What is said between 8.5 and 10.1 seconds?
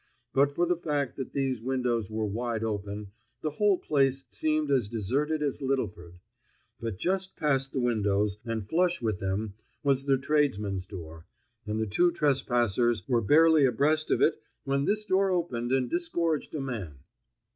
flush with them, was